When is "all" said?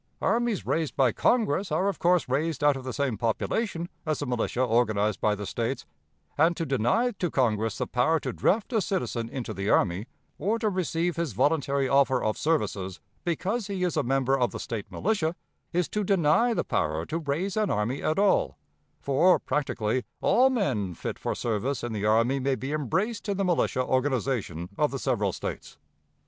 18.17-18.57, 20.19-20.49